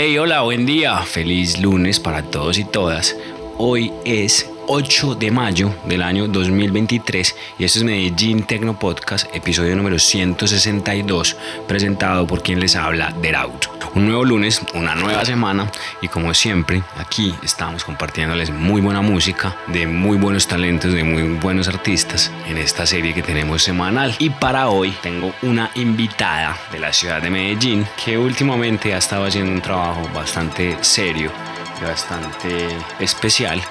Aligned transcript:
Hey, 0.00 0.16
hola, 0.16 0.42
buen 0.42 0.64
día. 0.64 0.96
Feliz 0.98 1.60
lunes 1.60 1.98
para 1.98 2.22
todos 2.22 2.56
y 2.56 2.64
todas. 2.64 3.16
Hoy 3.56 3.92
es 4.04 4.48
8 4.70 5.14
de 5.14 5.30
mayo 5.30 5.74
del 5.86 6.02
año 6.02 6.28
2023 6.28 7.34
y 7.58 7.64
esto 7.64 7.78
es 7.78 7.84
Medellín 7.86 8.42
Tecno 8.42 8.78
Podcast, 8.78 9.26
episodio 9.34 9.74
número 9.74 9.98
162, 9.98 11.36
presentado 11.66 12.26
por 12.26 12.42
quien 12.42 12.60
les 12.60 12.76
habla, 12.76 13.10
Deraut. 13.22 13.66
Un 13.94 14.04
nuevo 14.04 14.26
lunes, 14.26 14.60
una 14.74 14.94
nueva 14.94 15.24
semana 15.24 15.72
y 16.02 16.08
como 16.08 16.34
siempre, 16.34 16.82
aquí 16.98 17.34
estamos 17.42 17.82
compartiéndoles 17.82 18.50
muy 18.50 18.82
buena 18.82 19.00
música, 19.00 19.56
de 19.68 19.86
muy 19.86 20.18
buenos 20.18 20.46
talentos, 20.46 20.92
de 20.92 21.02
muy 21.02 21.22
buenos 21.38 21.66
artistas 21.66 22.30
en 22.46 22.58
esta 22.58 22.84
serie 22.84 23.14
que 23.14 23.22
tenemos 23.22 23.62
semanal. 23.62 24.14
Y 24.18 24.28
para 24.28 24.68
hoy 24.68 24.94
tengo 25.02 25.32
una 25.40 25.70
invitada 25.76 26.58
de 26.70 26.78
la 26.78 26.92
ciudad 26.92 27.22
de 27.22 27.30
Medellín 27.30 27.86
que 28.04 28.18
últimamente 28.18 28.92
ha 28.92 28.98
estado 28.98 29.24
haciendo 29.24 29.50
un 29.50 29.62
trabajo 29.62 30.06
bastante 30.14 30.76
serio 30.82 31.32
y 31.80 31.84
bastante 31.84 32.68
especial 33.00 33.62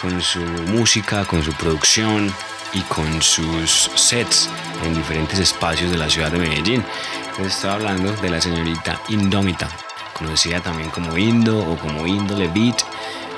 con 0.00 0.20
su 0.20 0.40
música, 0.40 1.24
con 1.24 1.42
su 1.42 1.52
producción 1.54 2.32
y 2.72 2.80
con 2.82 3.22
sus 3.22 3.90
sets 3.94 4.48
en 4.84 4.94
diferentes 4.94 5.38
espacios 5.38 5.90
de 5.90 5.98
la 5.98 6.08
ciudad 6.08 6.30
de 6.30 6.38
Medellín. 6.38 6.84
estoy 7.44 7.70
hablando 7.70 8.12
de 8.12 8.30
la 8.30 8.40
señorita 8.40 9.00
Indómita, 9.08 9.68
conocida 10.12 10.60
también 10.60 10.90
como 10.90 11.16
Indo 11.16 11.58
o 11.58 11.76
como 11.78 12.06
Indole 12.06 12.48
Beat. 12.48 12.82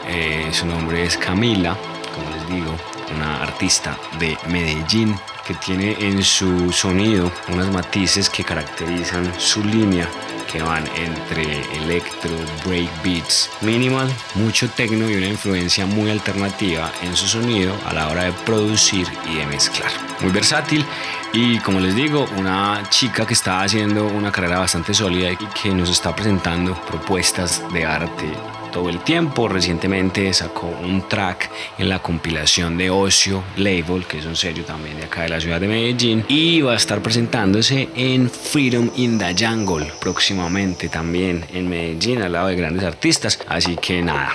Eh, 0.08 0.48
su 0.52 0.66
nombre 0.66 1.04
es 1.04 1.16
Camila, 1.16 1.76
como 2.14 2.30
les 2.30 2.48
digo, 2.48 2.76
una 3.14 3.42
artista 3.42 3.96
de 4.18 4.36
Medellín 4.48 5.14
que 5.48 5.54
tiene 5.54 5.96
en 5.98 6.22
su 6.22 6.70
sonido 6.72 7.32
unos 7.50 7.72
matices 7.72 8.28
que 8.28 8.44
caracterizan 8.44 9.32
su 9.40 9.64
línea 9.64 10.06
que 10.52 10.60
van 10.60 10.84
entre 10.94 11.62
electro, 11.74 12.30
break 12.66 12.90
beats, 13.02 13.50
minimal, 13.62 14.12
mucho 14.34 14.68
techno 14.68 15.08
y 15.08 15.14
una 15.14 15.26
influencia 15.26 15.86
muy 15.86 16.10
alternativa 16.10 16.92
en 17.02 17.16
su 17.16 17.26
sonido 17.26 17.74
a 17.86 17.94
la 17.94 18.08
hora 18.08 18.24
de 18.24 18.32
producir 18.44 19.06
y 19.26 19.36
de 19.36 19.46
mezclar. 19.46 19.90
Muy 20.20 20.32
versátil 20.32 20.84
y 21.32 21.58
como 21.60 21.80
les 21.80 21.94
digo, 21.94 22.26
una 22.36 22.82
chica 22.90 23.24
que 23.24 23.32
está 23.32 23.62
haciendo 23.62 24.06
una 24.06 24.30
carrera 24.30 24.58
bastante 24.58 24.92
sólida 24.92 25.32
y 25.32 25.36
que 25.36 25.70
nos 25.70 25.88
está 25.88 26.14
presentando 26.14 26.74
propuestas 26.82 27.62
de 27.72 27.86
arte 27.86 28.34
todo 28.70 28.88
el 28.88 29.00
tiempo. 29.00 29.48
Recientemente 29.48 30.32
sacó 30.32 30.66
un 30.82 31.08
track 31.08 31.50
en 31.78 31.88
la 31.88 32.00
compilación 32.00 32.76
de 32.78 32.90
Ocio 32.90 33.42
Label, 33.56 34.06
que 34.06 34.18
es 34.18 34.26
un 34.26 34.36
sello 34.36 34.64
también 34.64 34.98
de 34.98 35.04
acá 35.04 35.22
de 35.22 35.30
la 35.30 35.40
ciudad 35.40 35.60
de 35.60 35.68
Medellín, 35.68 36.24
y 36.28 36.60
va 36.60 36.72
a 36.72 36.76
estar 36.76 37.02
presentándose 37.02 37.88
en 37.94 38.30
Freedom 38.30 38.90
in 38.96 39.18
the 39.18 39.34
Jungle 39.38 39.92
próximamente 40.00 40.88
también 40.88 41.44
en 41.52 41.68
Medellín 41.68 42.22
al 42.22 42.32
lado 42.32 42.48
de 42.48 42.56
grandes 42.56 42.84
artistas. 42.84 43.38
Así 43.48 43.76
que 43.76 44.02
nada, 44.02 44.34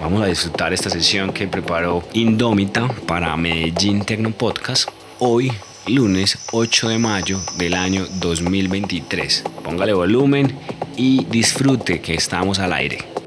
vamos 0.00 0.22
a 0.22 0.26
disfrutar 0.26 0.72
esta 0.72 0.90
sesión 0.90 1.32
que 1.32 1.46
preparó 1.46 2.02
Indómita 2.12 2.88
para 3.06 3.36
Medellín 3.36 4.04
Tecno 4.04 4.30
Podcast 4.30 4.88
hoy 5.18 5.50
lunes 5.86 6.38
8 6.52 6.88
de 6.88 6.98
mayo 6.98 7.40
del 7.58 7.74
año 7.74 8.06
2023. 8.20 9.44
Póngale 9.62 9.92
volumen 9.92 10.56
y 10.96 11.24
disfrute 11.26 12.00
que 12.00 12.14
estamos 12.14 12.58
al 12.58 12.72
aire. 12.72 13.23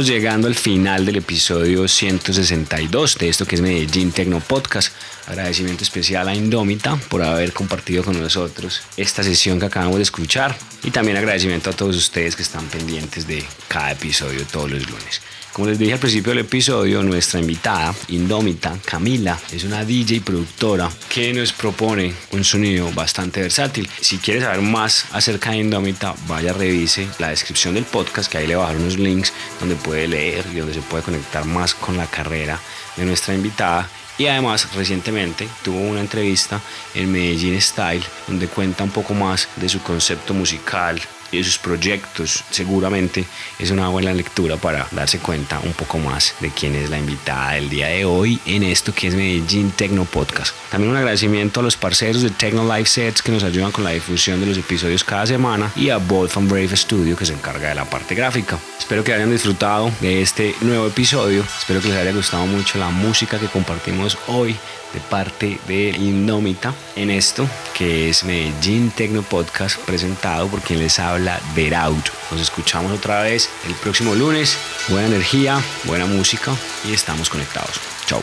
Bueno, 0.00 0.12
vamos 0.12 0.22
llegando 0.22 0.48
al 0.48 0.54
final 0.54 1.04
del 1.04 1.16
episodio 1.16 1.86
162 1.86 3.18
de 3.18 3.28
esto 3.28 3.44
que 3.44 3.56
es 3.56 3.60
Medellín 3.60 4.12
Tecno 4.12 4.40
Podcast. 4.40 4.94
Agradecimiento 5.26 5.84
especial 5.84 6.26
a 6.26 6.34
Indómita 6.34 6.96
por 7.10 7.22
haber 7.22 7.52
compartido 7.52 8.02
con 8.02 8.18
nosotros 8.18 8.80
esta 8.96 9.22
sesión 9.22 9.60
que 9.60 9.66
acabamos 9.66 9.96
de 9.96 10.04
escuchar 10.04 10.56
y 10.84 10.90
también 10.90 11.18
agradecimiento 11.18 11.68
a 11.68 11.74
todos 11.74 11.96
ustedes 11.96 12.34
que 12.34 12.42
están 12.42 12.66
pendientes 12.68 13.26
de 13.26 13.44
cada 13.68 13.92
episodio 13.92 14.46
todos 14.50 14.70
los 14.70 14.88
lunes. 14.88 15.20
Como 15.52 15.66
les 15.66 15.80
dije 15.80 15.94
al 15.94 15.98
principio 15.98 16.30
del 16.30 16.44
episodio, 16.44 17.02
nuestra 17.02 17.40
invitada, 17.40 17.92
Indómita, 18.08 18.78
Camila, 18.84 19.36
es 19.50 19.64
una 19.64 19.84
DJ 19.84 20.20
productora 20.20 20.88
que 21.08 21.32
nos 21.32 21.52
propone 21.52 22.14
un 22.30 22.44
sonido 22.44 22.92
bastante 22.92 23.40
versátil. 23.40 23.90
Si 24.00 24.18
quieres 24.18 24.44
saber 24.44 24.60
más 24.60 25.06
acerca 25.10 25.50
de 25.50 25.58
Indómita, 25.58 26.14
vaya 26.28 26.52
revise 26.52 27.08
la 27.18 27.30
descripción 27.30 27.74
del 27.74 27.84
podcast, 27.84 28.30
que 28.30 28.38
ahí 28.38 28.46
le 28.46 28.54
dejar 28.54 28.76
unos 28.76 28.96
links 28.96 29.32
donde 29.58 29.74
puede 29.74 30.06
leer 30.06 30.44
y 30.52 30.58
donde 30.58 30.74
se 30.74 30.82
puede 30.82 31.02
conectar 31.02 31.44
más 31.44 31.74
con 31.74 31.96
la 31.96 32.06
carrera 32.06 32.60
de 32.96 33.04
nuestra 33.04 33.34
invitada. 33.34 33.88
Y 34.18 34.26
además 34.26 34.72
recientemente 34.74 35.48
tuvo 35.64 35.80
una 35.80 36.00
entrevista 36.00 36.60
en 36.94 37.10
Medellín 37.10 37.60
Style 37.60 38.04
donde 38.28 38.46
cuenta 38.46 38.84
un 38.84 38.90
poco 38.90 39.14
más 39.14 39.48
de 39.56 39.68
su 39.68 39.82
concepto 39.82 40.32
musical, 40.32 41.00
y 41.32 41.42
sus 41.44 41.58
proyectos, 41.58 42.44
seguramente 42.50 43.24
es 43.58 43.70
una 43.70 43.88
buena 43.88 44.12
lectura 44.12 44.56
para 44.56 44.86
darse 44.90 45.18
cuenta 45.18 45.60
un 45.60 45.72
poco 45.72 45.98
más 45.98 46.34
de 46.40 46.50
quién 46.50 46.74
es 46.74 46.90
la 46.90 46.98
invitada 46.98 47.52
del 47.52 47.68
día 47.68 47.88
de 47.88 48.04
hoy 48.04 48.40
en 48.46 48.62
esto 48.62 48.94
que 48.94 49.08
es 49.08 49.14
Medellín 49.14 49.70
Tecno 49.70 50.04
Podcast. 50.04 50.54
También 50.70 50.90
un 50.90 50.96
agradecimiento 50.96 51.60
a 51.60 51.62
los 51.62 51.76
parceros 51.76 52.22
de 52.22 52.30
Tecno 52.30 52.64
Live 52.64 52.86
Sets 52.86 53.22
que 53.22 53.32
nos 53.32 53.42
ayudan 53.42 53.72
con 53.72 53.84
la 53.84 53.90
difusión 53.90 54.40
de 54.40 54.46
los 54.46 54.58
episodios 54.58 55.04
cada 55.04 55.26
semana 55.26 55.70
y 55.76 55.90
a 55.90 55.98
Bolt 55.98 56.30
from 56.30 56.48
Brave 56.48 56.76
Studio 56.76 57.16
que 57.16 57.26
se 57.26 57.34
encarga 57.34 57.68
de 57.68 57.74
la 57.74 57.84
parte 57.84 58.14
gráfica. 58.14 58.58
Espero 58.78 59.04
que 59.04 59.12
hayan 59.12 59.30
disfrutado 59.30 59.90
de 60.00 60.22
este 60.22 60.54
nuevo 60.62 60.86
episodio. 60.86 61.44
Espero 61.58 61.80
que 61.80 61.88
les 61.88 61.96
haya 61.96 62.12
gustado 62.12 62.46
mucho 62.46 62.78
la 62.78 62.90
música 62.90 63.38
que 63.38 63.46
compartimos 63.46 64.18
hoy 64.26 64.56
de 64.92 65.00
parte 65.00 65.58
de 65.66 65.90
Indómita 65.90 66.74
en 66.96 67.10
esto 67.10 67.48
que 67.74 68.08
es 68.08 68.24
Medellín 68.24 68.90
Tecno 68.90 69.22
Podcast 69.22 69.78
presentado 69.80 70.48
por 70.48 70.60
quien 70.60 70.78
les 70.78 70.98
habla 70.98 71.40
Deraut. 71.54 72.10
Nos 72.30 72.40
escuchamos 72.40 72.92
otra 72.92 73.22
vez 73.22 73.48
el 73.66 73.74
próximo 73.74 74.14
lunes. 74.14 74.56
Buena 74.88 75.08
energía, 75.08 75.60
buena 75.84 76.06
música 76.06 76.52
y 76.88 76.92
estamos 76.92 77.28
conectados. 77.28 77.80
Chau. 78.06 78.20